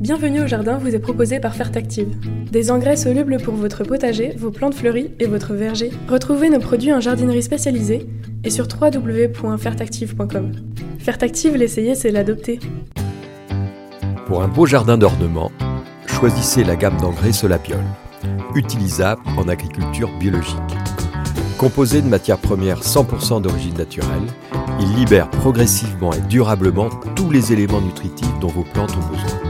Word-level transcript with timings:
Bienvenue 0.00 0.40
au 0.40 0.46
jardin 0.46 0.78
vous 0.78 0.94
est 0.94 0.98
proposé 0.98 1.40
par 1.40 1.54
Fertactive. 1.54 2.08
Des 2.50 2.70
engrais 2.70 2.96
solubles 2.96 3.36
pour 3.36 3.52
votre 3.52 3.84
potager, 3.84 4.32
vos 4.34 4.50
plantes 4.50 4.74
fleuries 4.74 5.10
et 5.18 5.26
votre 5.26 5.52
verger. 5.52 5.90
Retrouvez 6.08 6.48
nos 6.48 6.58
produits 6.58 6.94
en 6.94 7.00
jardinerie 7.00 7.42
spécialisée 7.42 8.06
et 8.42 8.48
sur 8.48 8.66
www.fertactive.com. 8.66 10.52
Fertactive, 11.00 11.54
l'essayer, 11.54 11.94
c'est 11.94 12.12
l'adopter. 12.12 12.60
Pour 14.24 14.42
un 14.42 14.48
beau 14.48 14.64
jardin 14.64 14.96
d'ornement, 14.96 15.52
choisissez 16.06 16.64
la 16.64 16.76
gamme 16.76 16.96
d'engrais 16.96 17.32
Solapiol, 17.32 17.84
utilisable 18.54 19.20
en 19.36 19.48
agriculture 19.48 20.10
biologique. 20.18 20.56
Composé 21.58 22.00
de 22.00 22.08
matières 22.08 22.38
premières 22.38 22.80
100% 22.80 23.42
d'origine 23.42 23.74
naturelle, 23.74 24.28
il 24.80 24.94
libère 24.94 25.28
progressivement 25.28 26.14
et 26.14 26.22
durablement 26.22 26.88
tous 27.14 27.30
les 27.30 27.52
éléments 27.52 27.82
nutritifs 27.82 28.38
dont 28.40 28.48
vos 28.48 28.64
plantes 28.64 28.96
ont 28.96 29.12
besoin. 29.12 29.49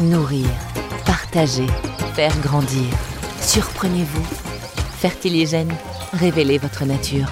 Nourrir, 0.00 0.46
partager, 1.04 1.66
faire 2.14 2.38
grandir. 2.40 2.86
Surprenez-vous. 3.40 4.22
Fertiligène, 4.96 5.74
révélez 6.12 6.56
votre 6.58 6.84
nature. 6.84 7.26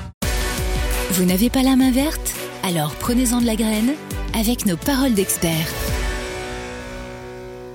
Vous 1.13 1.25
n'avez 1.25 1.49
pas 1.49 1.63
la 1.63 1.77
main 1.77 1.93
verte? 1.93 2.35
Alors 2.65 2.93
prenez-en 2.97 3.41
de 3.41 3.47
la 3.47 3.55
graine 3.55 3.93
avec 4.35 4.67
nos 4.67 4.77
paroles 4.77 5.15
d'experts. 5.15 5.73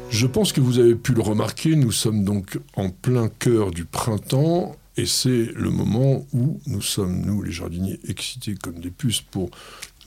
Je 0.10 0.28
pense 0.28 0.52
que 0.52 0.60
vous 0.60 0.78
avez 0.80 0.96
pu 0.96 1.14
le 1.14 1.22
remarquer, 1.22 1.78
nous 1.78 1.94
sommes 1.94 2.26
donc 2.26 2.60
en 2.76 2.90
plein 2.90 3.30
cœur 3.30 3.72
du 3.72 3.86
printemps 3.86 4.76
et 4.98 5.06
c'est 5.06 5.50
le 5.56 5.70
moment 5.70 6.26
où 6.34 6.60
nous 6.68 6.82
sommes, 6.82 7.22
nous 7.26 7.42
les 7.42 7.52
jardiniers, 7.52 8.00
excités 8.08 8.56
comme 8.62 8.80
des 8.80 8.92
puces 8.92 9.22
pour 9.22 9.50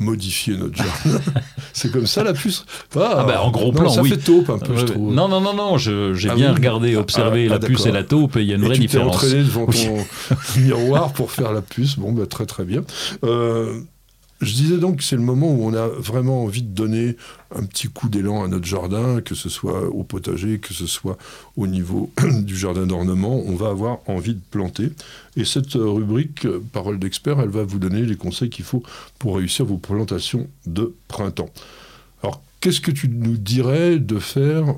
modifier 0.00 0.56
notre 0.56 0.76
jardin. 0.76 1.20
c'est 1.72 1.90
comme 1.92 2.06
ça 2.06 2.24
la 2.24 2.32
puce 2.32 2.66
ah, 2.96 3.16
ah 3.18 3.24
bah, 3.24 3.42
En 3.42 3.50
gros 3.50 3.72
plan, 3.72 3.88
ça 3.88 4.02
oui. 4.02 4.10
fait 4.10 4.18
taupe 4.18 4.50
un 4.50 4.58
peu, 4.58 4.76
je 4.76 4.86
trouve. 4.86 5.14
Non, 5.14 5.28
non, 5.28 5.40
non, 5.40 5.54
non, 5.54 5.78
j'ai 5.78 6.12
Ah 6.28 6.34
bien 6.34 6.50
oui 6.50 6.56
regardé, 6.56 6.96
observé 6.96 7.46
Ah, 7.48 7.54
ah, 7.54 7.58
la 7.60 7.66
puce 7.66 7.86
et 7.86 7.92
la 7.92 8.02
taupe 8.02 8.36
et 8.36 8.42
il 8.42 8.48
y 8.48 8.52
a 8.52 8.56
une 8.56 8.64
Et 8.64 8.66
vraie 8.66 8.74
tu 8.74 8.80
t'es 8.82 8.86
différence. 8.88 9.14
entraîné 9.14 9.42
devant 9.42 9.66
Oui. 9.68 9.86
ton 9.86 10.60
miroir 10.60 11.12
pour 11.12 11.30
faire 11.30 11.52
la 11.52 11.62
puce. 11.62 11.96
Bon, 11.96 12.12
bah, 12.12 12.26
très 12.26 12.44
très 12.46 12.64
bien. 12.64 12.82
Euh, 13.24 13.80
je 14.40 14.52
disais 14.52 14.76
donc 14.78 14.96
que 14.98 15.04
c'est 15.04 15.16
le 15.16 15.22
moment 15.22 15.50
où 15.54 15.64
on 15.64 15.72
a 15.74 15.86
vraiment 15.88 16.42
envie 16.44 16.62
de 16.62 16.68
donner 16.74 17.16
un 17.54 17.62
petit 17.64 17.88
coup 17.88 18.08
d'élan 18.08 18.44
à 18.44 18.48
notre 18.48 18.66
jardin, 18.66 19.20
que 19.20 19.34
ce 19.34 19.48
soit 19.48 19.88
au 19.88 20.02
potager, 20.02 20.58
que 20.58 20.74
ce 20.74 20.86
soit 20.86 21.16
au 21.56 21.66
niveau 21.66 22.10
du 22.42 22.56
jardin 22.56 22.86
d'ornement. 22.86 23.42
On 23.46 23.54
va 23.54 23.68
avoir 23.68 23.98
envie 24.06 24.34
de 24.34 24.40
planter. 24.50 24.90
Et 25.36 25.44
cette 25.44 25.74
rubrique, 25.74 26.44
euh, 26.46 26.62
Parole 26.72 26.98
d'expert, 26.98 27.40
elle 27.40 27.48
va 27.48 27.62
vous 27.64 27.78
donner 27.78 28.02
les 28.02 28.16
conseils 28.16 28.50
qu'il 28.50 28.64
faut 28.64 28.82
pour 29.18 29.36
réussir 29.36 29.64
vos 29.64 29.78
plantations 29.78 30.46
de 30.66 30.94
printemps. 31.08 31.48
Alors, 32.22 32.42
qu'est-ce 32.60 32.80
que 32.80 32.90
tu 32.90 33.08
nous 33.08 33.36
dirais 33.36 33.98
de 33.98 34.18
faire 34.18 34.74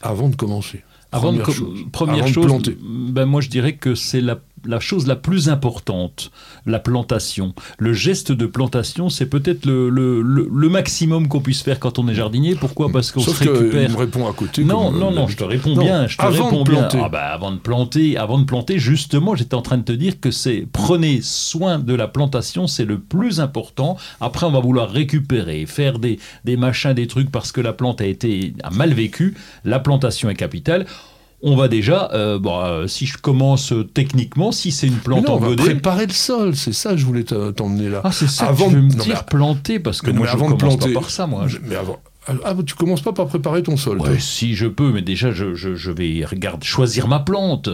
avant 0.00 0.28
de 0.28 0.36
commencer? 0.36 0.82
Avant 1.12 1.32
de 1.32 1.38
Première 1.40 1.46
co- 1.46 1.52
chose. 1.52 1.78
première 1.92 2.14
Avant 2.16 2.26
de 2.28 2.32
chose, 2.32 2.46
planter. 2.46 2.76
ben 2.80 3.24
moi 3.24 3.40
je 3.40 3.48
dirais 3.48 3.74
que 3.76 3.94
c'est 3.94 4.20
la, 4.20 4.40
la 4.64 4.80
chose 4.80 5.06
la 5.06 5.16
plus 5.16 5.48
importante, 5.48 6.30
la 6.66 6.78
plantation. 6.78 7.54
Le 7.78 7.92
geste 7.92 8.32
de 8.32 8.46
plantation, 8.46 9.08
c'est 9.10 9.26
peut-être 9.26 9.66
le, 9.66 9.88
le, 9.90 10.22
le- 10.22 10.48
le 10.52 10.68
maximum 10.68 11.28
qu'on 11.28 11.40
puisse 11.40 11.62
faire 11.62 11.78
quand 11.78 11.98
on 11.98 12.08
est 12.08 12.14
jardinier. 12.14 12.54
Pourquoi? 12.54 12.90
Parce 12.90 13.10
qu'on 13.10 13.20
se 13.20 13.30
Sauf 13.30 13.38
récupère. 13.40 13.90
me 13.90 13.96
répond 13.96 14.28
à 14.28 14.32
côté. 14.32 14.64
Non, 14.64 14.90
comme, 14.90 15.00
non, 15.00 15.12
euh, 15.12 15.14
non, 15.14 15.26
je 15.28 15.36
te 15.36 15.44
réponds 15.44 15.74
Non, 15.74 15.82
bien. 15.82 16.06
Je 16.06 16.16
te 16.16 16.22
avant 16.22 16.44
réponds 16.46 16.64
de 16.64 16.70
bien. 16.70 16.88
Ah 17.02 17.08
bah, 17.08 17.26
avant 17.32 17.52
de 17.52 17.58
planter, 17.58 18.16
avant 18.16 18.38
de 18.38 18.44
planter, 18.44 18.78
justement, 18.78 19.34
j'étais 19.34 19.54
en 19.54 19.62
train 19.62 19.78
de 19.78 19.82
te 19.84 19.92
dire 19.92 20.20
que 20.20 20.30
c'est 20.30 20.66
prenez 20.72 21.20
soin 21.22 21.78
de 21.78 21.94
la 21.94 22.08
plantation, 22.08 22.66
c'est 22.66 22.84
le 22.84 22.98
plus 22.98 23.40
important. 23.40 23.96
Après, 24.20 24.46
on 24.46 24.50
va 24.52 24.60
vouloir 24.60 24.90
récupérer, 24.90 25.66
faire 25.66 25.98
des, 25.98 26.18
des 26.44 26.56
machins, 26.56 26.92
des 26.94 27.06
trucs 27.06 27.30
parce 27.30 27.52
que 27.52 27.60
la 27.60 27.72
plante 27.72 28.00
a 28.00 28.06
été 28.06 28.54
a 28.62 28.70
mal 28.70 28.92
vécu. 28.94 29.34
La 29.64 29.78
plantation 29.78 30.30
est 30.30 30.34
capitale. 30.34 30.86
On 31.46 31.56
va 31.56 31.68
déjà, 31.68 32.10
euh, 32.14 32.38
bon, 32.38 32.58
euh, 32.58 32.86
si 32.86 33.04
je 33.04 33.18
commence 33.18 33.72
euh, 33.72 33.84
techniquement, 33.84 34.50
si 34.50 34.72
c'est 34.72 34.86
une 34.86 34.94
plante 34.96 35.26
non, 35.26 35.34
on 35.34 35.38
va 35.38 35.46
engodée. 35.48 35.62
préparer 35.62 36.06
le 36.06 36.12
sol, 36.12 36.56
c'est 36.56 36.72
ça 36.72 36.92
que 36.92 36.96
je 36.96 37.04
voulais 37.04 37.24
te- 37.24 37.50
t'emmener 37.50 37.90
là. 37.90 38.00
Ah, 38.02 38.12
c'est 38.12 38.28
ça 38.28 38.46
Avant 38.46 38.64
que 38.66 38.70
tu 38.70 38.76
veux 38.76 38.82
de- 38.82 38.86
me 38.86 38.96
non, 38.98 39.04
dire 39.04 39.16
mais- 39.18 39.28
planter 39.30 39.78
parce 39.78 40.00
que 40.00 40.06
Mais 40.10 40.14
moi 40.16 40.26
je 40.26 40.32
de 40.32 40.38
commence 40.38 40.58
planter- 40.58 40.92
pas 40.94 41.00
par 41.00 41.10
ça, 41.10 41.26
moi. 41.26 41.46
Je- 41.46 41.58
Mais 41.62 41.76
avant. 41.76 41.98
Ah, 42.26 42.54
tu 42.66 42.74
commences 42.74 43.02
pas 43.02 43.12
par 43.12 43.26
préparer 43.26 43.62
ton 43.62 43.76
sol. 43.76 44.00
Ouais, 44.00 44.18
si 44.18 44.54
je 44.54 44.66
peux, 44.66 44.90
mais 44.90 45.02
déjà 45.02 45.30
je, 45.32 45.54
je, 45.54 45.74
je 45.74 45.90
vais 45.90 46.24
regarde 46.24 46.64
choisir 46.64 47.06
ma 47.08 47.20
plante. 47.20 47.68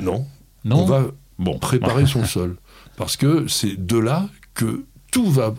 Non. 0.00 0.26
Non. 0.64 0.80
On 0.80 0.84
va 0.84 1.04
Bon, 1.38 1.58
préparer 1.60 2.06
son 2.06 2.24
sol. 2.24 2.56
Parce 2.96 3.16
que 3.16 3.46
c'est 3.46 3.76
de 3.86 3.98
là 3.98 4.26
que 4.54 4.82
tout 5.12 5.30
va 5.30 5.54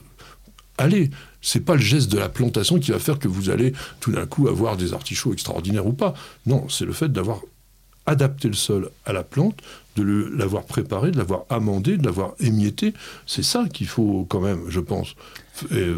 aller. 0.77 1.09
C'est 1.41 1.61
pas 1.61 1.75
le 1.75 1.81
geste 1.81 2.11
de 2.11 2.17
la 2.17 2.27
plantation 2.29 2.77
qui 2.79 2.91
va 2.91 2.99
faire 2.99 3.19
que 3.19 3.27
vous 3.29 3.49
allez 3.49 3.71
tout 4.01 4.11
d'un 4.11 4.25
coup 4.25 4.49
avoir 4.49 4.75
des 4.75 4.93
artichauts 4.93 5.31
extraordinaires 5.33 5.87
ou 5.87 5.93
pas. 5.93 6.13
Non, 6.45 6.65
c'est 6.69 6.85
le 6.85 6.93
fait 6.93 7.09
d'avoir 7.11 7.39
adapté 8.05 8.47
le 8.47 8.53
sol 8.53 8.89
à 9.05 9.13
la 9.13 9.23
plante, 9.23 9.59
de 9.95 10.03
l'avoir 10.35 10.63
préparé, 10.63 11.11
de 11.11 11.17
l'avoir 11.17 11.43
amendé, 11.49 11.97
de 11.97 12.05
l'avoir 12.05 12.33
émietté. 12.39 12.93
C'est 13.25 13.43
ça 13.43 13.65
qu'il 13.71 13.87
faut 13.87 14.25
quand 14.29 14.41
même, 14.41 14.61
je 14.69 14.79
pense. 14.79 15.15
Et 15.71 15.91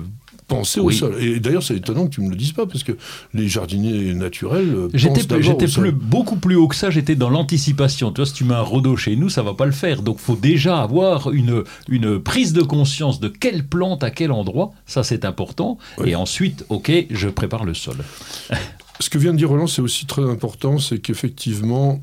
penser 0.48 0.80
Oui. 0.80 0.94
au 0.94 0.98
sol. 0.98 1.16
Et 1.24 1.40
d'ailleurs, 1.40 1.64
c'est 1.64 1.76
étonnant 1.78 2.06
que 2.06 2.14
tu 2.14 2.22
me 2.22 2.30
le 2.30 2.36
dises 2.36 2.52
pas, 2.52 2.68
parce 2.68 2.84
que 2.84 2.92
les 3.34 3.48
jardiniers 3.48 4.14
naturels 4.14 4.70
euh, 4.76 4.90
J'étais 4.94 5.22
j'étais 5.42 5.66
plus 5.68 5.92
beaucoup 5.92 6.36
plus 6.36 6.56
haut 6.56 6.68
que 6.68 6.76
ça, 6.76 6.92
j'étais 6.92 7.16
dans 7.16 7.30
l'anticipation. 7.32 8.12
Tu 8.12 8.18
vois, 8.22 8.26
si 8.28 8.34
tu 8.34 8.44
mets 8.44 8.54
un 8.54 8.62
rodo 8.62 8.96
chez 8.96 9.16
nous, 9.16 9.30
ça 9.30 9.42
va 9.42 9.54
pas 9.56 9.66
le 9.66 9.72
faire. 9.72 10.04
Donc 10.04 10.20
faut 10.20 10.36
déjà 10.36 10.82
avoir 10.82 11.32
une, 11.32 11.64
une 11.90 12.20
prise 12.20 12.54
de 12.54 12.62
conscience 12.62 13.20
de 13.20 13.28
quelle 13.28 13.66
plante 13.66 14.04
à 14.04 14.12
quel 14.12 14.32
endroit, 14.32 14.72
ça 14.86 15.04
c'est 15.04 15.26
important. 15.26 15.80
Oui. 15.98 16.10
Et 16.12 16.16
ensuite, 16.16 16.64
ok, 16.70 16.92
je 17.10 17.28
prépare 17.30 17.66
le 17.66 17.74
sol. 17.74 17.96
Ce 19.00 19.10
que 19.10 19.18
vient 19.18 19.34
de 19.34 19.38
dire 19.38 19.50
Roland, 19.50 19.68
c'est 19.68 19.82
aussi 19.82 20.06
très 20.06 20.24
important, 20.24 20.80
c'est 20.80 21.00
qu'effectivement, 21.00 22.02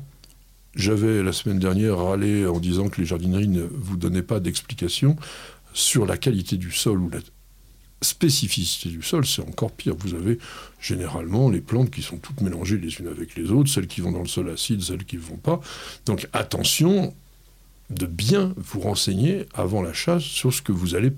j'avais 0.75 1.23
la 1.23 1.33
semaine 1.33 1.59
dernière 1.59 1.97
râlé 1.97 2.45
en 2.45 2.59
disant 2.59 2.89
que 2.89 3.01
les 3.01 3.07
jardineries 3.07 3.47
ne 3.47 3.63
vous 3.63 3.97
donnaient 3.97 4.21
pas 4.21 4.39
d'explication 4.39 5.15
sur 5.73 6.05
la 6.05 6.17
qualité 6.17 6.57
du 6.57 6.71
sol 6.71 6.99
ou 6.99 7.09
la 7.09 7.19
spécificité 8.01 8.89
du 8.89 9.01
sol, 9.01 9.25
c'est 9.25 9.41
encore 9.41 9.71
pire. 9.71 9.95
Vous 9.97 10.13
avez 10.13 10.37
généralement 10.79 11.49
les 11.49 11.61
plantes 11.61 11.89
qui 11.89 12.01
sont 12.01 12.17
toutes 12.17 12.41
mélangées 12.41 12.77
les 12.77 12.93
unes 12.99 13.07
avec 13.07 13.35
les 13.35 13.49
autres, 13.49 13.69
celles 13.69 13.87
qui 13.87 14.01
vont 14.01 14.11
dans 14.11 14.21
le 14.21 14.27
sol 14.27 14.49
acide, 14.49 14.81
celles 14.81 15.05
qui 15.05 15.15
ne 15.15 15.21
vont 15.21 15.37
pas. 15.37 15.61
Donc 16.05 16.27
attention 16.33 17.13
de 17.89 18.05
bien 18.05 18.53
vous 18.57 18.81
renseigner 18.81 19.45
avant 19.53 19.81
l'achat 19.81 20.19
sur 20.19 20.53
ce 20.53 20.61
que 20.61 20.71
vous 20.71 20.95
allez 20.95 21.11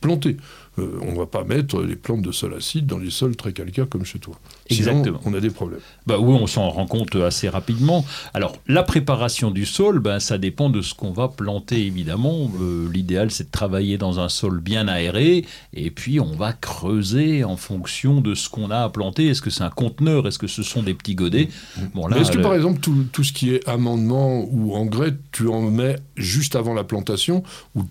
planter. 0.00 0.36
Euh, 0.78 0.86
on 1.02 1.12
ne 1.12 1.16
va 1.18 1.26
pas 1.26 1.42
mettre 1.44 1.82
les 1.82 1.96
plantes 1.96 2.22
de 2.22 2.30
sol 2.32 2.54
acide 2.54 2.86
dans 2.86 2.96
les 2.98 3.10
sols 3.10 3.34
très 3.36 3.52
calcaires 3.52 3.88
comme 3.88 4.04
chez 4.04 4.18
toi. 4.20 4.34
Sinon, 4.70 4.88
Exactement. 4.90 5.20
on 5.24 5.34
a 5.34 5.40
des 5.40 5.50
problèmes. 5.50 5.80
Bah 6.06 6.16
oui, 6.18 6.36
on 6.40 6.46
s'en 6.46 6.70
rend 6.70 6.86
compte 6.86 7.16
assez 7.16 7.48
rapidement. 7.48 8.04
Alors, 8.34 8.56
la 8.68 8.82
préparation 8.84 9.50
du 9.50 9.66
sol, 9.66 9.98
ben, 9.98 10.20
ça 10.20 10.38
dépend 10.38 10.70
de 10.70 10.80
ce 10.80 10.94
qu'on 10.94 11.10
va 11.10 11.28
planter, 11.28 11.84
évidemment. 11.84 12.50
Euh, 12.60 12.88
L'idéal, 12.90 13.30
c'est 13.30 13.44
de 13.44 13.50
travailler 13.50 13.98
dans 13.98 14.20
un 14.20 14.28
sol 14.28 14.60
bien 14.60 14.86
aéré, 14.88 15.44
et 15.74 15.90
puis 15.90 16.20
on 16.20 16.32
va 16.36 16.52
creuser 16.52 17.44
en 17.44 17.56
fonction 17.56 18.20
de 18.20 18.34
ce 18.34 18.48
qu'on 18.48 18.70
a 18.70 18.78
à 18.78 18.88
planter. 18.88 19.26
Est-ce 19.26 19.42
que 19.42 19.50
c'est 19.50 19.64
un 19.64 19.70
conteneur? 19.70 20.26
Est-ce 20.28 20.38
que 20.38 20.46
ce 20.46 20.62
sont 20.62 20.82
des 20.82 20.94
petits 20.94 21.16
godets? 21.16 21.48
Bon, 21.94 22.06
là, 22.06 22.16
Mais 22.16 22.22
est-ce 22.22 22.30
que 22.32 22.36
le- 22.38 22.42
par 22.42 22.54
exemple 22.54 22.80
tout, 22.80 23.04
tout 23.12 23.24
ce 23.24 23.32
qui 23.32 23.54
est 23.54 23.68
amendement 23.68 24.46
ou 24.50 24.74
engrais, 24.74 25.14
tu 25.32 25.48
en 25.48 25.62
mets 25.62 25.96
juste 26.16 26.56
avant 26.56 26.74
la 26.74 26.84
plantation 26.84 27.42
ou 27.74 27.82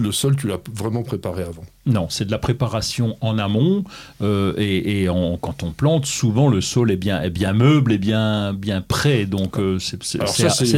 le 0.00 0.12
sol 0.12 0.36
tu 0.36 0.46
l'as 0.48 0.58
vraiment 0.74 1.02
préparé 1.02 1.42
avant 1.42 1.64
Non, 1.86 2.08
c'est 2.10 2.24
de 2.24 2.30
la 2.30 2.38
préparation 2.38 3.16
en 3.20 3.38
amont, 3.38 3.84
euh, 4.22 4.52
et, 4.56 5.02
et 5.02 5.08
en- 5.08 5.36
quand 5.36 5.62
on 5.62 5.72
plante, 5.72 6.06
souvent 6.06 6.48
le 6.48 6.60
sol 6.60 6.90
est 6.90 6.96
bien, 6.96 7.22
est 7.22 7.30
bien 7.30 7.52
meuble, 7.52 7.92
est 7.92 7.98
bien, 7.98 8.52
bien 8.52 8.80
prêt, 8.82 9.26
donc 9.26 9.58
euh, 9.58 9.78
c'est 9.78 9.98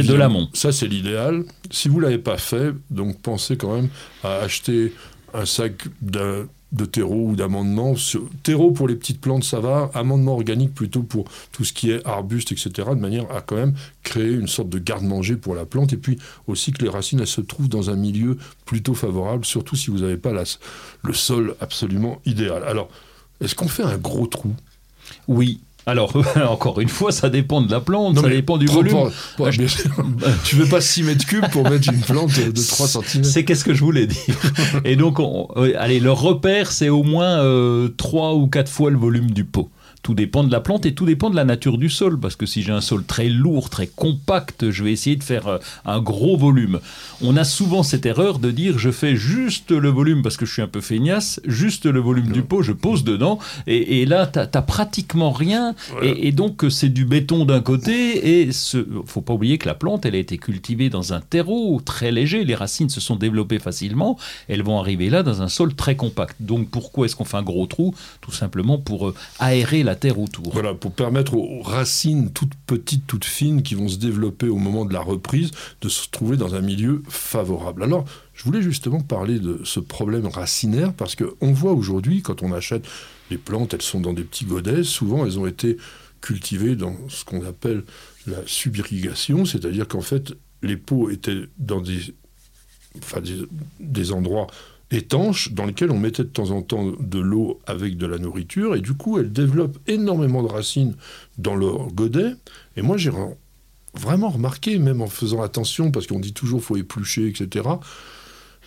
de 0.07 0.13
l'amont. 0.15 0.49
Ça 0.53 0.71
c'est 0.71 0.87
l'idéal. 0.87 1.43
Si 1.69 1.89
vous 1.89 1.99
l'avez 1.99 2.17
pas 2.17 2.37
fait, 2.37 2.71
donc 2.89 3.19
pensez 3.21 3.57
quand 3.57 3.75
même 3.75 3.89
à 4.23 4.37
acheter 4.37 4.93
un 5.33 5.45
sac 5.45 5.73
d'un- 6.01 6.45
de 6.71 6.85
terreau 6.85 7.29
ou 7.29 7.35
d'amendement. 7.35 7.95
Terreau 8.43 8.71
pour 8.71 8.87
les 8.87 8.95
petites 8.95 9.19
plantes, 9.19 9.43
ça 9.43 9.59
va. 9.59 9.91
Amendement 9.93 10.33
organique 10.33 10.73
plutôt 10.73 11.03
pour 11.03 11.25
tout 11.51 11.63
ce 11.65 11.73
qui 11.73 11.91
est 11.91 12.05
arbuste, 12.07 12.51
etc. 12.51 12.71
De 12.91 12.95
manière 12.95 13.29
à 13.31 13.41
quand 13.41 13.57
même 13.57 13.73
créer 14.03 14.31
une 14.31 14.47
sorte 14.47 14.69
de 14.69 14.79
garde-manger 14.79 15.35
pour 15.35 15.53
la 15.53 15.65
plante. 15.65 15.91
Et 15.93 15.97
puis 15.97 16.17
aussi 16.47 16.71
que 16.71 16.81
les 16.83 16.89
racines, 16.89 17.19
elles 17.19 17.27
se 17.27 17.41
trouvent 17.41 17.69
dans 17.69 17.89
un 17.89 17.95
milieu 17.95 18.37
plutôt 18.65 18.93
favorable, 18.93 19.43
surtout 19.45 19.75
si 19.75 19.91
vous 19.91 19.99
n'avez 19.99 20.17
pas 20.17 20.31
le 21.03 21.13
sol 21.13 21.55
absolument 21.59 22.21
idéal. 22.25 22.63
Alors, 22.63 22.89
Est-ce 23.41 23.55
qu'on 23.55 23.67
fait 23.67 23.83
un 23.83 23.97
gros 23.97 24.27
trou? 24.27 24.53
Oui. 25.27 25.59
Alors, 25.87 26.13
encore 26.49 26.79
une 26.79 26.89
fois, 26.89 27.11
ça 27.11 27.29
dépend 27.29 27.61
de 27.61 27.71
la 27.71 27.79
plante, 27.81 28.15
Non, 28.15 28.21
ça 28.21 28.29
dépend 28.29 28.57
du 28.57 28.67
pas- 28.67 28.73
volume. 28.73 28.93
pas- 29.37 29.45
pas- 29.45 29.49
bien 29.49 29.67
sûr. 29.67 29.89
tu 30.43 30.55
veux 30.55 30.67
pas 30.67 30.79
6 30.81 31.03
mètres 31.03 31.25
cubes 31.25 31.49
pour 31.51 31.67
mettre 31.69 31.91
une 31.91 32.01
plante 32.01 32.37
de 32.39 32.61
3 32.67 32.87
cm 32.87 33.23
C'est 33.23 33.43
qu'est-ce 33.45 33.63
que 33.63 33.73
je 33.73 33.83
voulais 33.83 34.05
dire. 34.07 34.35
Et 34.85 34.95
donc, 34.95 35.19
on- 35.19 35.47
euh, 35.57 35.73
allez, 35.77 35.99
le 35.99 36.11
repère, 36.11 36.71
c'est 36.71 36.89
au 36.89 37.03
moins 37.03 37.39
euh, 37.39 37.89
trois 37.97 38.35
ou 38.35 38.47
quatre 38.47 38.69
fois 38.69 38.91
le 38.91 38.97
volume 38.97 39.31
du 39.31 39.43
pot. 39.43 39.69
Tout 40.01 40.13
dépend 40.13 40.43
de 40.43 40.51
la 40.51 40.61
plante 40.61 40.85
et 40.85 40.93
tout 40.93 41.05
dépend 41.05 41.29
de 41.29 41.35
la 41.35 41.45
nature 41.45 41.77
du 41.77 41.89
sol. 41.89 42.19
Parce 42.19 42.35
que 42.35 42.45
si 42.45 42.63
j'ai 42.63 42.71
un 42.71 42.81
sol 42.81 43.03
très 43.03 43.29
lourd, 43.29 43.69
très 43.69 43.87
compact, 43.87 44.71
je 44.71 44.83
vais 44.83 44.91
essayer 44.91 45.15
de 45.15 45.23
faire 45.23 45.47
euh, 45.47 45.57
un 45.85 46.01
gros 46.01 46.37
volume. 46.37 46.79
On 47.21 47.37
a 47.37 47.43
souvent 47.43 47.83
cette 47.83 48.05
erreur 48.05 48.39
de 48.39 48.51
dire 48.51 48.79
je 48.79 48.91
fais 48.91 49.15
juste 49.15 49.71
le 49.71 49.89
volume 49.89 50.23
parce 50.23 50.37
que 50.37 50.45
je 50.45 50.53
suis 50.53 50.61
un 50.61 50.67
peu 50.67 50.81
feignasse, 50.81 51.39
juste 51.45 51.85
le 51.85 51.99
volume 51.99 52.31
du 52.31 52.41
pot, 52.41 52.61
je 52.63 52.71
pose 52.71 53.03
dedans. 53.03 53.39
Et, 53.67 54.01
et 54.01 54.05
là, 54.05 54.27
tu 54.27 54.39
n'as 54.39 54.61
pratiquement 54.61 55.31
rien. 55.31 55.75
Et, 56.01 56.27
et 56.27 56.31
donc, 56.31 56.63
euh, 56.63 56.69
c'est 56.69 56.89
du 56.89 57.05
béton 57.05 57.45
d'un 57.45 57.61
côté. 57.61 58.41
Et 58.41 58.51
ce 58.51 58.85
faut 59.05 59.21
pas 59.21 59.33
oublier 59.33 59.57
que 59.57 59.67
la 59.67 59.75
plante, 59.75 60.05
elle 60.05 60.15
a 60.15 60.19
été 60.19 60.37
cultivée 60.37 60.89
dans 60.89 61.13
un 61.13 61.21
terreau 61.21 61.81
très 61.83 62.11
léger. 62.11 62.43
Les 62.43 62.55
racines 62.55 62.89
se 62.89 63.01
sont 63.01 63.15
développées 63.15 63.59
facilement. 63.59 64.17
Elles 64.47 64.63
vont 64.63 64.79
arriver 64.79 65.09
là 65.09 65.23
dans 65.23 65.41
un 65.41 65.47
sol 65.47 65.75
très 65.75 65.95
compact. 65.95 66.37
Donc, 66.39 66.69
pourquoi 66.69 67.05
est-ce 67.05 67.15
qu'on 67.15 67.25
fait 67.25 67.37
un 67.37 67.43
gros 67.43 67.67
trou? 67.67 67.93
Tout 68.21 68.31
simplement 68.31 68.77
pour 68.77 69.09
euh, 69.09 69.15
aérer 69.39 69.83
la 69.91 69.95
terre 69.95 70.19
autour. 70.19 70.53
Voilà, 70.53 70.73
pour 70.73 70.93
permettre 70.93 71.33
aux 71.35 71.61
racines 71.61 72.31
toutes 72.31 72.55
petites, 72.65 73.05
toutes 73.07 73.25
fines, 73.25 73.61
qui 73.61 73.75
vont 73.75 73.89
se 73.89 73.97
développer 73.97 74.47
au 74.47 74.55
moment 74.55 74.85
de 74.85 74.93
la 74.93 75.01
reprise, 75.01 75.51
de 75.81 75.89
se 75.89 76.07
trouver 76.09 76.37
dans 76.37 76.55
un 76.55 76.61
milieu 76.61 77.03
favorable. 77.09 77.83
Alors, 77.83 78.05
je 78.33 78.45
voulais 78.45 78.61
justement 78.61 79.01
parler 79.01 79.39
de 79.39 79.59
ce 79.65 79.81
problème 79.81 80.27
racinaire, 80.27 80.93
parce 80.93 81.15
qu'on 81.15 81.51
voit 81.51 81.73
aujourd'hui, 81.73 82.21
quand 82.21 82.41
on 82.41 82.53
achète 82.53 82.85
les 83.29 83.37
plantes, 83.37 83.73
elles 83.73 83.81
sont 83.81 83.99
dans 83.99 84.13
des 84.13 84.23
petits 84.23 84.45
godets, 84.45 84.83
souvent 84.83 85.25
elles 85.25 85.37
ont 85.37 85.47
été 85.47 85.75
cultivées 86.21 86.77
dans 86.77 86.95
ce 87.09 87.25
qu'on 87.25 87.45
appelle 87.45 87.83
la 88.27 88.37
subirrigation, 88.45 89.43
c'est-à-dire 89.43 89.89
qu'en 89.89 90.01
fait, 90.01 90.33
les 90.63 90.77
pots 90.77 91.09
étaient 91.09 91.43
dans 91.57 91.81
des, 91.81 92.15
enfin, 92.99 93.19
des, 93.19 93.39
des 93.81 94.13
endroits 94.13 94.47
étanches 94.91 95.51
dans 95.53 95.65
lesquels 95.65 95.91
on 95.91 95.99
mettait 95.99 96.23
de 96.23 96.29
temps 96.29 96.51
en 96.51 96.61
temps 96.61 96.91
de 96.99 97.19
l'eau 97.19 97.59
avec 97.65 97.97
de 97.97 98.05
la 98.05 98.17
nourriture 98.17 98.75
et 98.75 98.81
du 98.81 98.93
coup 98.93 99.17
elles 99.17 99.31
développent 99.31 99.79
énormément 99.87 100.43
de 100.43 100.49
racines 100.49 100.95
dans 101.37 101.55
leur 101.55 101.87
godet. 101.87 102.33
Et 102.77 102.81
moi 102.81 102.97
j'ai 102.97 103.11
vraiment 103.93 104.29
remarqué 104.29 104.77
même 104.77 105.01
en 105.01 105.07
faisant 105.07 105.41
attention 105.41 105.91
parce 105.91 106.07
qu'on 106.07 106.19
dit 106.19 106.33
toujours 106.33 106.61
faut 106.61 106.77
éplucher 106.77 107.27
etc 107.27 107.63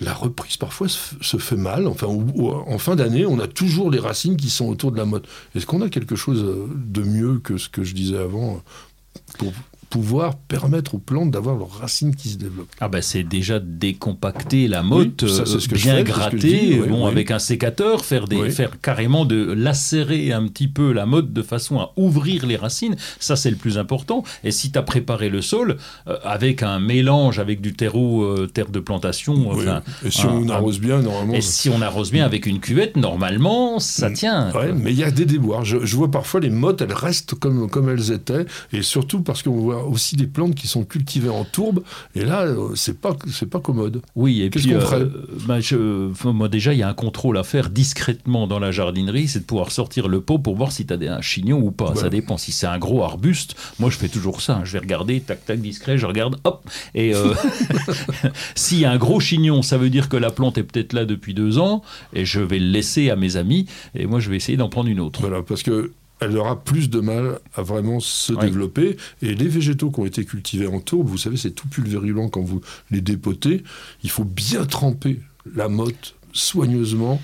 la 0.01 0.13
reprise 0.13 0.57
parfois 0.57 0.89
se, 0.89 1.37
fait 1.37 1.57
mal. 1.57 1.87
Enfin 1.87 2.07
en 2.07 2.79
fin 2.79 2.97
d'année 2.97 3.27
on 3.27 3.39
a 3.39 3.47
toujours 3.47 3.91
les 3.91 4.01
racines 4.01 4.37
qui 4.37 4.51
sont 4.51 4.67
autour 4.67 4.93
de 4.93 4.97
la 4.97 5.05
motte. 5.05 5.27
Est-ce 5.55 5.67
qu'on 5.67 5.83
a 5.83 5.89
quelque 5.89 6.17
chose 6.17 6.43
euh, 6.43 6.67
de 6.75 7.03
mieux 7.03 7.39
que 7.39 7.59
ce 7.59 7.69
que 7.69 7.85
je 7.85 7.95
disais 7.95 8.19
avant 8.19 8.57
euh, 8.57 9.19
pour 9.39 9.53
pouvoir 9.95 10.35
permettre 10.35 10.97
aux 10.97 10.99
plantes 10.99 11.31
d'avoir 11.31 11.55
leurs 11.57 11.71
racines 11.71 12.17
qui 12.17 12.29
se 12.31 12.37
développent 12.37 12.73
Ah 12.81 12.89
ben 12.89 13.01
c'est 13.01 13.23
déjà 13.23 13.61
décompacter 13.61 14.67
la 14.67 14.83
motte, 14.83 15.23
Oui, 15.23 15.31
ça, 15.31 15.43
euh, 15.43 15.47
ce 15.61 15.69
que 15.69 15.77
bien 15.77 16.03
gratter, 16.03 16.81
bon 16.89 17.07
avec 17.07 17.31
un 17.31 17.39
sécateur, 17.39 18.05
faire 18.05 18.27
des, 18.27 18.51
faire 18.51 18.81
carrément 18.81 19.25
de 19.25 19.53
lacérer 19.53 20.33
un 20.33 20.49
petit 20.49 20.67
peu 20.67 20.93
la 20.93 21.07
motte 21.07 21.33
de 21.33 21.43
façon 21.43 21.79
à 21.79 21.93
ouvrir 21.97 22.45
les 22.45 22.57
racines. 22.57 22.97
Ça 23.21 23.37
c'est 23.37 23.51
le 23.51 23.57
plus 23.57 23.79
important. 23.79 24.25
Et 24.43 24.51
si 24.51 24.73
tu 24.73 24.79
as 24.81 24.83
préparé 24.83 25.29
le 25.29 25.43
sol 25.43 25.77
euh, 26.09 26.17
avec 26.25 26.65
un 26.65 26.81
mélange 26.81 27.39
avec 27.39 27.61
du 27.61 27.73
terreau, 27.75 28.25
euh, 28.25 28.49
terre 28.53 28.71
de 28.71 28.81
plantation, 28.81 29.49
enfin, 29.53 29.81
et 30.05 30.11
si 30.11 30.23
un- 30.23 30.31
on 30.31 30.49
arrose 30.49 30.81
bien 30.81 31.03
normalement 31.03 31.35
et 31.35 31.41
si 31.41 31.69
on 31.71 31.81
arrose 31.81 32.11
bien 32.11 32.25
avec 32.25 32.47
une 32.47 32.59
cuvette, 32.59 32.97
normalement 32.97 33.79
ça 33.79 34.11
tient. 34.11 34.51
Ouais, 34.55 34.73
mais 34.73 34.91
il 34.93 34.99
y 34.99 35.05
a 35.05 35.13
des 35.13 35.25
déboires. 35.25 35.65
Je, 35.65 35.85
je 35.85 35.95
vois 35.95 36.11
parfois 36.11 36.41
les 36.41 36.51
mottes, 36.51 36.83
elles 36.83 36.93
restent 36.93 37.35
comme, 37.35 37.71
comme 37.71 37.89
elles 37.89 38.11
étaient, 38.11 38.45
et 38.73 38.83
surtout 38.83 39.21
parce 39.23 39.45
qu'on 39.45 39.61
voit 39.61 39.84
aussi 39.85 40.17
des 40.17 40.27
plantes 40.27 40.55
qui 40.55 40.67
sont 40.69 40.85
cultivées 40.85 41.29
en 41.29 41.45
tourbe, 41.45 41.83
et 42.15 42.25
là, 42.25 42.43
euh, 42.43 42.75
c'est 42.75 43.01
pas, 43.01 43.17
c'est 43.31 43.49
pas 43.49 43.61
commode. 43.61 44.03
Oui, 44.17 44.43
et 44.43 44.51
puis, 44.51 44.63
ferait? 44.63 45.07
bah, 45.47 45.61
je- 45.61 46.11
moi 46.31 46.49
déjà, 46.49 46.73
il 46.73 46.79
y 46.79 46.83
a 46.83 46.89
un 46.89 46.95
contrôle 46.95 47.39
à 47.39 47.45
faire 47.45 47.71
discrètement 47.71 48.47
dans 48.47 48.59
la 48.59 48.71
jardinerie, 48.71 49.29
c'est 49.29 49.41
de 49.41 49.45
pouvoir 49.45 49.71
sortir 49.73 50.09
le 50.09 50.21
pot 50.21 50.39
pour 50.39 50.57
voir 50.57 50.73
si 50.73 50.87
tu 50.87 50.93
as 50.95 51.15
un 51.17 51.21
chignon 51.21 51.59
ou 51.61 51.71
pas. 51.71 51.87
Voilà. 51.87 52.01
Ça 52.01 52.09
dépend. 52.11 52.37
Si 52.39 52.53
c'est 52.53 52.67
un 52.67 52.79
gros 52.79 53.03
arbuste, 53.03 53.55
moi 53.79 53.91
je 53.91 53.97
fais 53.97 54.09
toujours 54.09 54.41
ça. 54.41 54.57
hein. 54.57 54.65
Je 54.65 54.73
vais 54.73 54.79
regarder, 54.81 55.21
tac, 55.21 55.45
tac, 55.45 55.61
discret, 55.61 55.99
je 55.99 56.07
regarde, 56.07 56.37
hop. 56.45 56.69
Et 56.95 57.15
euh, 57.15 57.35
s'il 58.55 58.79
y 58.81 58.85
a 58.85 58.91
un 58.91 58.97
gros 58.99 59.21
chignon, 59.21 59.63
ça 59.63 59.79
veut 59.79 59.91
dire 59.91 60.09
que 60.09 60.17
la 60.17 60.31
plante 60.31 60.59
est 60.59 60.63
peut-être 60.63 60.93
là 60.93 61.05
depuis 61.05 61.35
deux 61.35 61.59
ans, 61.59 61.83
et 62.13 62.25
je 62.25 62.41
vais 62.41 62.59
le 62.59 62.67
laisser 62.67 63.11
à 63.11 63.17
mes 63.17 63.37
amis, 63.37 63.67
et 63.95 64.07
moi 64.07 64.21
je 64.21 64.31
vais 64.31 64.37
essayer 64.37 64.57
d'en 64.57 64.69
prendre 64.69 64.89
une 64.89 65.01
autre. 65.01 65.21
Voilà, 65.21 65.43
parce 65.43 65.63
que 65.63 65.93
elle 66.21 66.37
aura 66.39 66.63
plus 66.63 66.89
de 66.91 67.01
mal 67.01 67.39
à 67.55 67.63
vraiment 67.63 68.01
se 68.01 68.33
Oui. 68.33 68.41
développer. 68.47 68.97
Et 69.23 69.35
les 69.35 69.49
végétaux 69.49 69.91
qui 69.91 70.01
ont 70.01 70.07
été 70.07 70.25
cultivés 70.25 70.67
en 70.67 70.81
tourbe, 70.81 71.09
vous 71.09 71.19
savez, 71.19 71.37
c'est 71.37 71.51
tout 71.51 71.69
pulvérulent 71.69 72.29
quand 72.31 72.43
vous 72.43 72.61
les 72.91 73.01
dépotez. 73.01 73.63
Il 74.03 74.11
faut 74.11 74.25
bien 74.25 74.65
tremper 74.65 75.21
la 75.55 75.69
motte 75.69 76.15
soigneusement, 76.33 77.21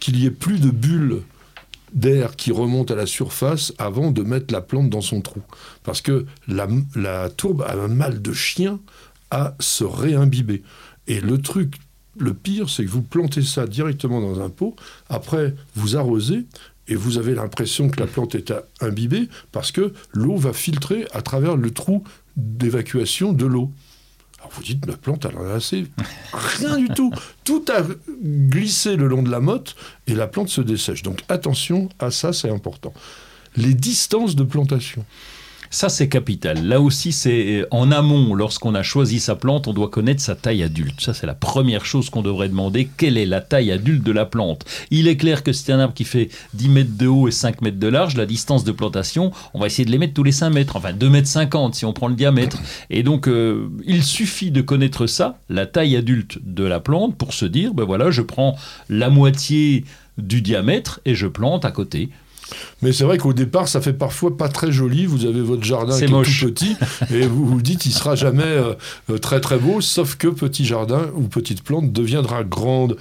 qu'il 0.00 0.18
y 0.18 0.26
ait 0.26 0.30
plus 0.30 0.60
de 0.60 0.70
bulles 0.70 1.22
d'air 1.94 2.36
qui 2.36 2.52
remontent 2.52 2.92
à 2.92 2.96
la 2.96 3.06
surface 3.06 3.72
avant 3.78 4.10
de 4.10 4.22
mettre 4.22 4.52
la 4.52 4.60
plante 4.60 4.88
dans 4.90 5.00
son 5.02 5.20
trou. 5.20 5.42
Parce 5.84 6.00
que 6.00 6.26
la, 6.48 6.66
la 6.96 7.28
tourbe 7.30 7.62
a 7.62 7.74
un 7.74 7.88
mal 7.88 8.20
de 8.22 8.32
chien 8.32 8.80
à 9.30 9.54
se 9.60 9.84
réimbiber. 9.84 10.62
Et 11.06 11.20
le 11.20 11.38
truc, 11.40 11.74
le 12.18 12.34
pire, 12.34 12.68
c'est 12.70 12.84
que 12.84 12.90
vous 12.90 13.02
plantez 13.02 13.42
ça 13.42 13.66
directement 13.66 14.20
dans 14.20 14.40
un 14.40 14.48
pot, 14.50 14.74
après 15.08 15.54
vous 15.74 15.96
arrosez, 15.96 16.46
et 16.88 16.94
vous 16.94 17.18
avez 17.18 17.34
l'impression 17.34 17.88
que 17.88 18.00
la 18.00 18.06
plante 18.06 18.34
est 18.34 18.52
imbibée, 18.80 19.28
parce 19.52 19.72
que 19.72 19.92
l'eau 20.12 20.36
va 20.36 20.52
filtrer 20.52 21.06
à 21.12 21.22
travers 21.22 21.56
le 21.56 21.70
trou 21.70 22.02
d'évacuation 22.36 23.32
de 23.32 23.46
l'eau. 23.46 23.70
Alors 24.38 24.50
vous 24.54 24.62
dites, 24.62 24.84
la 24.86 24.96
plante, 24.96 25.24
elle 25.24 25.36
en 25.36 25.46
a 25.46 25.54
assez. 25.54 25.86
Rien 26.32 26.76
du 26.76 26.88
tout. 26.88 27.12
Tout 27.44 27.64
a 27.68 27.82
glissé 28.24 28.96
le 28.96 29.06
long 29.06 29.22
de 29.22 29.30
la 29.30 29.38
motte 29.38 29.76
et 30.08 30.14
la 30.14 30.26
plante 30.26 30.48
se 30.48 30.60
dessèche. 30.60 31.02
Donc 31.02 31.22
attention 31.28 31.88
à 32.00 32.10
ça, 32.10 32.32
c'est 32.32 32.50
important. 32.50 32.92
Les 33.56 33.74
distances 33.74 34.34
de 34.34 34.42
plantation. 34.42 35.04
Ça, 35.72 35.88
c'est 35.88 36.10
capital. 36.10 36.68
Là 36.68 36.82
aussi, 36.82 37.12
c'est 37.12 37.62
euh, 37.62 37.66
en 37.70 37.90
amont, 37.90 38.34
lorsqu'on 38.34 38.74
a 38.74 38.82
choisi 38.82 39.18
sa 39.20 39.36
plante, 39.36 39.68
on 39.68 39.72
doit 39.72 39.88
connaître 39.88 40.20
sa 40.20 40.34
taille 40.34 40.62
adulte. 40.62 41.00
Ça, 41.00 41.14
c'est 41.14 41.26
la 41.26 41.34
première 41.34 41.86
chose 41.86 42.10
qu'on 42.10 42.20
devrait 42.20 42.50
demander. 42.50 42.90
Quelle 42.98 43.16
est 43.16 43.24
la 43.24 43.40
taille 43.40 43.72
adulte 43.72 44.02
de 44.02 44.12
la 44.12 44.26
plante? 44.26 44.66
Il 44.90 45.08
est 45.08 45.16
clair 45.16 45.42
que 45.42 45.50
si 45.54 45.64
c'est 45.64 45.72
un 45.72 45.80
arbre 45.80 45.94
qui 45.94 46.04
fait 46.04 46.28
10 46.52 46.68
mètres 46.68 46.96
de 46.98 47.06
haut 47.06 47.26
et 47.26 47.30
5 47.30 47.62
mètres 47.62 47.78
de 47.78 47.88
large, 47.88 48.18
la 48.18 48.26
distance 48.26 48.64
de 48.64 48.72
plantation, 48.72 49.32
on 49.54 49.60
va 49.60 49.66
essayer 49.66 49.86
de 49.86 49.90
les 49.90 49.96
mettre 49.96 50.12
tous 50.12 50.24
les 50.24 50.30
5 50.30 50.50
mètres, 50.50 50.76
enfin 50.76 50.92
2 50.92 51.08
mètres 51.08 51.28
50 51.28 51.74
si 51.74 51.86
on 51.86 51.94
prend 51.94 52.08
le 52.08 52.16
diamètre. 52.16 52.58
Et 52.90 53.02
donc, 53.02 53.26
euh, 53.26 53.70
il 53.86 54.04
suffit 54.04 54.50
de 54.50 54.60
connaître 54.60 55.06
ça, 55.06 55.38
la 55.48 55.64
taille 55.64 55.96
adulte 55.96 56.38
de 56.44 56.64
la 56.64 56.80
plante, 56.80 57.16
pour 57.16 57.32
se 57.32 57.46
dire, 57.46 57.72
ben 57.72 57.84
voilà, 57.84 58.10
je 58.10 58.20
prends 58.20 58.56
la 58.90 59.08
moitié 59.08 59.86
du 60.18 60.42
diamètre 60.42 61.00
et 61.06 61.14
je 61.14 61.26
plante 61.26 61.64
à 61.64 61.70
côté. 61.70 62.10
Mais 62.82 62.92
c'est 62.92 63.04
vrai 63.04 63.18
qu'au 63.18 63.32
départ, 63.32 63.68
ça 63.68 63.80
fait 63.80 63.92
parfois 63.92 64.36
pas 64.36 64.48
très 64.48 64.72
joli. 64.72 65.06
Vous 65.06 65.24
avez 65.24 65.40
votre 65.40 65.64
jardin 65.64 65.98
qui 65.98 66.10
moche. 66.10 66.42
est 66.42 66.46
tout 66.46 66.52
petit 66.52 66.76
et 67.12 67.26
vous 67.26 67.46
vous 67.46 67.62
dites 67.62 67.86
il 67.86 67.92
sera 67.92 68.14
jamais 68.14 68.42
euh, 68.42 68.74
euh, 69.10 69.18
très 69.18 69.40
très 69.40 69.58
beau, 69.58 69.80
sauf 69.80 70.16
que 70.16 70.28
petit 70.28 70.64
jardin 70.64 71.10
ou 71.14 71.22
petite 71.22 71.62
plante 71.62 71.92
deviendra 71.92 72.44
grande. 72.44 72.96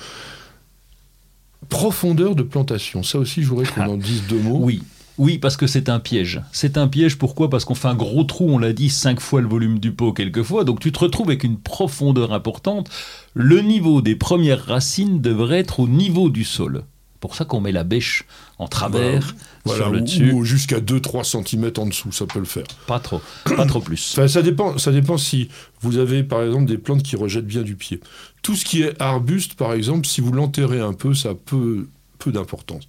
Profondeur 1.70 2.36
de 2.36 2.44
plantation, 2.44 3.04
ça 3.04 3.18
aussi, 3.18 3.44
je 3.44 3.48
voudrais 3.48 3.66
qu'on 3.66 3.88
en 3.88 3.98
dise 3.98 4.24
deux 4.28 4.40
mots. 4.40 4.60
Oui. 4.62 4.82
Oui, 5.18 5.38
parce 5.38 5.58
que 5.58 5.68
c'est 5.68 5.90
un 5.90 6.00
piège. 6.00 6.42
C'est 6.52 6.78
un 6.78 6.88
piège, 6.88 7.18
pourquoi? 7.18 7.50
Parce 7.50 7.64
qu'on 7.64 7.76
fait 7.76 7.90
un 7.90 7.96
gros 7.96 8.24
trou, 8.24 8.50
on 8.50 8.58
l'a 8.58 8.74
dit, 8.74 8.90
cinq 8.90 9.20
fois 9.20 9.42
le 9.42 9.48
volume 9.48 9.78
du 9.78 9.92
pot 9.92 10.14
quelquefois, 10.14 10.64
donc 10.64 10.80
tu 10.80 10.92
te 10.92 11.00
retrouves 11.00 11.28
avec 11.28 11.44
une 11.44 11.58
profondeur 11.58 12.34
importante. 12.34 12.90
Le 13.34 13.62
niveau 13.62 14.02
des 14.02 14.16
premières 14.16 14.66
racines 14.66 15.22
devrait 15.22 15.60
être 15.60 15.80
au 15.80 15.88
niveau 15.88 16.30
du 16.30 16.44
sol. 16.44 16.84
Pour 17.22 17.36
ça 17.36 17.46
qu'on 17.46 17.62
met 17.62 17.72
la 17.72 17.84
bêche 17.86 18.26
en 18.58 18.68
travers 18.68 19.34
Voilà, 19.64 19.84
sur 19.84 19.92
le 19.94 20.00
ou- 20.00 20.04
dessus. 20.04 20.32
ou 20.34 20.44
jusqu'à 20.44 20.80
2-3 20.82 21.24
cm 21.24 21.72
en 21.78 21.86
dessous, 21.86 22.12
ça 22.12 22.26
peut 22.26 22.40
le 22.40 22.46
faire. 22.46 22.66
Pas 22.88 23.00
trop, 23.00 23.22
pas 23.46 23.66
trop 23.66 23.80
plus. 23.80 24.12
Enfin, 24.14 24.28
ça, 24.28 24.42
dépend, 24.42 24.78
ça 24.80 24.92
dépend 24.92 25.18
si 25.18 25.48
vous 25.82 25.98
avez 25.98 26.24
par 26.24 26.42
exemple 26.44 26.66
des 26.66 26.78
plantes 26.80 27.04
qui 27.04 27.16
rejettent 27.16 27.46
bien 27.48 27.62
du 27.62 27.76
pied. 27.76 28.00
Tout 28.42 28.56
ce 28.56 28.66
qui 28.66 28.82
est 28.82 29.00
arbuste, 29.02 29.54
par 29.54 29.72
exemple, 29.74 30.06
si 30.08 30.20
vous 30.20 30.34
l'enterrez 30.34 30.80
un 30.82 30.94
peu, 30.94 31.14
ça 31.14 31.30
a 31.30 31.36
peu, 31.36 31.88
peu 32.20 32.32
d'importance. 32.32 32.84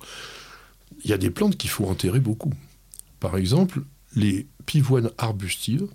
Il 1.04 1.10
y 1.10 1.14
a 1.14 1.18
des 1.18 1.30
plantes 1.30 1.56
qu'il 1.56 1.70
faut 1.70 1.86
enterrer 1.86 2.20
beaucoup. 2.20 2.52
Par 3.20 3.36
exemple, 3.36 3.82
les 4.16 4.46
pivoines 4.66 5.10
arbustives, 5.18 5.86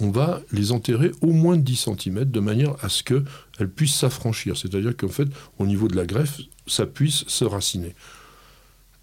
on 0.00 0.10
va 0.10 0.40
les 0.50 0.72
enterrer 0.72 1.12
au 1.20 1.32
moins 1.32 1.56
de 1.56 1.62
10 1.62 1.76
cm 1.96 2.24
de 2.24 2.40
manière 2.40 2.74
à 2.82 2.88
ce 2.88 3.04
qu'elles 3.04 3.70
puissent 3.74 3.94
s'affranchir. 3.94 4.56
C'est-à-dire 4.56 4.96
qu'en 4.96 5.08
fait, 5.08 5.28
au 5.58 5.66
niveau 5.66 5.86
de 5.86 5.94
la 5.96 6.04
greffe, 6.06 6.40
ça 6.66 6.86
puisse 6.86 7.24
se 7.26 7.44
raciner. 7.44 7.94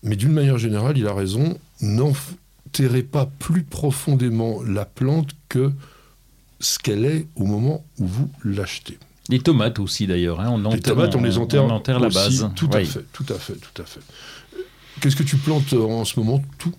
Mais 0.04 0.16
d'une 0.16 0.32
manière 0.32 0.58
générale, 0.58 0.98
il 0.98 1.08
a 1.08 1.14
raison, 1.14 1.58
n'enterrez 1.82 3.04
pas 3.04 3.30
plus 3.40 3.64
profondément 3.64 4.62
la 4.64 4.86
plante 4.86 5.32
que 5.50 5.72
ce 6.60 6.80
qu'elle 6.80 7.06
est 7.06 7.28
au 7.36 7.46
moment 7.46 7.84
où 8.00 8.08
vous 8.08 8.30
l'achetez. 8.44 8.98
Les 9.30 9.40
tomates 9.40 9.80
aussi 9.80 10.08
d'ailleurs, 10.08 10.40
hein, 10.40 10.50
on 10.50 10.58
Les 10.58 10.66
enterre, 10.66 10.82
tomates, 10.82 11.16
on 11.16 11.22
les 11.22 11.38
enterre, 11.38 11.64
on 11.66 11.70
enterre 11.70 12.00
la 12.00 12.08
aussi, 12.08 12.16
base. 12.16 12.50
Tout 12.56 12.70
à 12.74 12.84
fait, 12.84 13.06
tout 13.14 13.26
à 13.30 13.36
fait, 13.36 13.54
tout 13.54 13.82
à 13.82 13.86
fait. 13.86 14.02
Qu'est-ce 15.00 15.16
que 15.16 15.24
tu 15.24 15.38
plantes 15.38 15.74
en 15.74 16.04
ce 16.06 16.20
moment 16.20 16.44
Tout? 16.58 16.74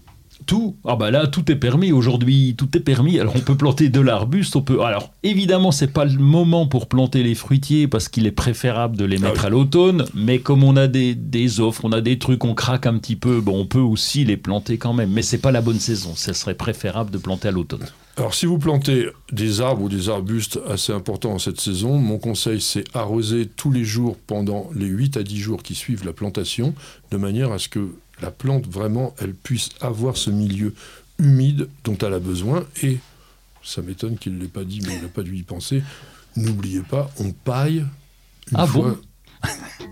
Tout, 0.45 0.77
ah 0.87 0.97
bah 0.97 1.11
là 1.11 1.27
tout 1.27 1.51
est 1.51 1.57
permis 1.57 1.93
aujourd'hui, 1.93 2.55
tout 2.57 2.69
est 2.77 2.81
permis. 2.81 3.19
Alors 3.19 3.35
on 3.37 3.41
peut 3.41 3.57
planter 3.57 3.89
de 3.89 4.01
l'arbuste, 4.01 4.57
on 4.57 4.63
peut. 4.63 4.83
Alors 4.83 5.13
évidemment 5.23 5.73
c'est 5.73 5.93
pas 5.93 6.05
le 6.05 6.19
moment 6.19 6.67
pour 6.67 6.87
planter 6.89 7.23
les 7.23 7.35
fruitiers 7.35 7.89
parce 7.89 8.09
qu'il 8.09 8.27
est 8.27 8.31
préférable 8.33 8.97
de 8.97 9.05
les 9.05 9.17
Ah 9.19 9.29
mettre 9.29 9.41
oui. 9.43 9.47
à 9.47 9.51
l'automne. 9.51 10.05
Mais 10.15 10.39
comme 10.39 10.65
on 10.65 10.77
a 10.77 10.87
des, 10.87 11.15
des 11.15 11.61
offres, 11.61 11.85
on 11.85 11.93
a 11.93 12.01
des 12.01 12.19
trucs, 12.19 12.45
on 12.45 12.55
craque 12.55 12.87
un 12.87 12.99
petit 12.99 13.17
peu, 13.17 13.41
bon 13.41 13.59
on 13.61 13.67
peut 13.67 13.79
aussi 13.79 14.25
les 14.25 14.37
planter 14.37 14.79
quand 14.79 14.93
même. 14.93 15.11
Mais 15.11 15.23
c'est 15.23 15.39
pas 15.39 15.53
la 15.53 15.61
bonne 15.63 15.81
saison. 15.81 16.13
Ça 16.15 16.35
serait 16.35 16.55
préférable 16.55 17.11
de 17.11 17.19
planter 17.19 17.49
à 17.49 17.51
l'automne. 17.51 17.87
Alors, 18.19 18.35
si 18.35 18.45
vous 18.45 18.59
plantez 18.59 19.07
des 19.33 19.63
arbres 19.63 19.85
ou 19.85 19.89
des 19.89 20.11
arbustes 20.11 20.61
assez 20.69 20.93
importants 20.93 21.33
en 21.33 21.39
cette 21.39 21.59
saison, 21.59 21.97
mon 21.97 22.19
conseil, 22.19 22.61
c'est 22.61 22.85
arroser 22.95 23.47
tous 23.47 23.71
les 23.73 23.85
jours 23.85 24.19
pendant 24.27 24.69
les 24.77 24.85
8 24.85 25.17
à 25.17 25.23
10 25.23 25.39
jours 25.39 25.63
qui 25.63 25.75
suivent 25.75 26.05
la 26.05 26.13
plantation, 26.13 26.75
de 27.11 27.17
manière 27.17 27.53
à 27.53 27.59
ce 27.59 27.71
que 27.71 27.89
la 28.23 28.31
plante, 28.31 28.67
vraiment, 28.67 29.15
elle 29.19 29.35
puisse 29.35 29.71
avoir 29.81 30.17
ce 30.17 30.31
milieu 30.31 30.75
humide 31.19 31.69
dont 31.85 31.99
elle 31.99 32.15
a 32.15 32.21
besoin. 32.21 32.65
Et, 32.83 32.99
ça 33.63 33.83
m'étonne 33.83 34.19
qu'il 34.19 34.35
ne 34.35 34.41
l'ait 34.41 34.49
pas 34.49 34.65
dit, 34.65 34.81
mais 34.87 34.97
il 34.97 35.03
n'a 35.03 35.09
pas 35.09 35.23
dû 35.23 35.37
y 35.37 35.43
penser, 35.43 35.83
n'oubliez 36.37 36.81
pas, 36.81 37.11
on 37.19 37.33
paille 37.33 37.85
une 38.51 38.57
Ah 38.59 38.67
fois... 38.67 38.97
bon? 39.43 39.89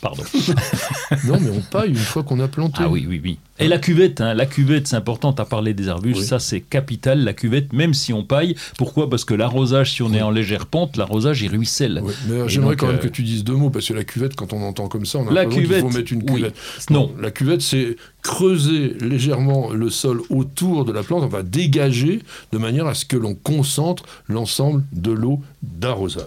Pardon. 0.00 0.22
non, 1.26 1.38
mais 1.40 1.50
on 1.50 1.60
paille 1.60 1.90
une 1.90 1.96
fois 1.96 2.22
qu'on 2.22 2.38
a 2.40 2.48
planté. 2.48 2.78
Ah 2.78 2.88
oui, 2.88 3.06
oui, 3.08 3.20
oui. 3.22 3.38
Et 3.60 3.66
la 3.66 3.78
cuvette, 3.78 4.20
hein, 4.20 4.34
la 4.34 4.46
cuvette, 4.46 4.86
c'est 4.86 4.94
important. 4.94 5.32
As 5.32 5.44
parlé 5.44 5.74
des 5.74 5.88
arbustes, 5.88 6.20
Oui. 6.20 6.26
ça 6.26 6.38
c'est 6.38 6.60
capital. 6.60 7.24
La 7.24 7.32
cuvette, 7.32 7.72
même 7.72 7.94
si 7.94 8.12
on 8.12 8.22
paille. 8.22 8.54
Pourquoi? 8.76 9.10
Parce 9.10 9.24
que 9.24 9.34
l'arrosage, 9.34 9.92
si 9.92 10.02
on 10.02 10.12
est 10.14 10.22
en 10.22 10.30
légère 10.30 10.66
pente, 10.66 10.96
l'arrosage 10.96 11.42
il 11.42 11.50
ruisselle. 11.50 12.02
J'aimerais 12.46 12.76
quand 12.76 12.86
même 12.86 12.96
euh, 12.96 12.98
que 13.00 13.08
tu 13.08 13.22
dises 13.22 13.42
deux 13.42 13.54
mots, 13.54 13.70
parce 13.70 13.88
que 13.88 13.94
la 13.94 14.04
cuvette, 14.04 14.36
quand 14.36 14.52
on 14.52 14.62
entend 14.62 14.86
comme 14.88 15.06
ça, 15.06 15.18
on 15.18 15.28
a 15.28 15.32
La 15.32 15.42
l'impression 15.42 15.60
qu'il 15.62 15.80
faut 15.80 15.88
cuvette, 15.88 15.96
mettre 15.96 16.12
une 16.12 16.24
cuvette. 16.24 16.54
Non. 16.90 17.12
La 17.20 17.30
cuvette, 17.32 17.62
c'est 17.62 17.96
creuser 18.22 18.94
légèrement 19.00 19.70
le 19.70 19.90
sol 19.90 20.20
autour 20.30 20.84
de 20.84 20.92
la 20.92 21.02
plante, 21.02 21.22
on 21.24 21.28
va 21.28 21.42
dégager 21.42 22.22
de 22.52 22.58
manière 22.58 22.86
à 22.86 22.94
ce 22.94 23.04
que 23.04 23.16
l'on 23.16 23.34
concentre 23.34 24.04
l'ensemble 24.28 24.84
de 24.92 25.10
l'eau 25.12 25.40
d'arrosage. 25.62 26.26